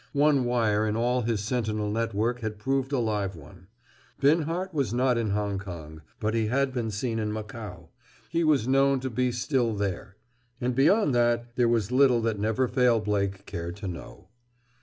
One 0.13 0.45
wire 0.45 0.87
in 0.87 0.95
all 0.95 1.21
his 1.21 1.41
sentinel 1.43 1.91
network 1.91 2.39
had 2.39 2.57
proved 2.57 2.91
a 2.91 2.97
live 2.97 3.35
one. 3.35 3.67
Binhart 4.19 4.73
was 4.73 4.91
not 4.95 5.15
in 5.15 5.29
Hong 5.29 5.59
Kong, 5.59 6.01
but 6.19 6.33
he 6.33 6.47
had 6.47 6.73
been 6.73 6.89
seen 6.89 7.19
in 7.19 7.31
Macao; 7.31 7.89
he 8.31 8.43
was 8.43 8.67
known 8.67 8.99
to 9.01 9.11
be 9.11 9.31
still 9.31 9.75
there. 9.75 10.15
And 10.59 10.73
beyond 10.73 11.13
that 11.13 11.55
there 11.55 11.69
was 11.69 11.91
little 11.91 12.19
that 12.21 12.39
Never 12.39 12.67
Fail 12.67 12.99
Blake 12.99 13.45
cared 13.45 13.75
to 13.75 13.87
know. 13.87 14.29